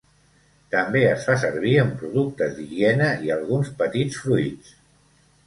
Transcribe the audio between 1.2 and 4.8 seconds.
fa servir en productes d'higiene i alguns petits fruits.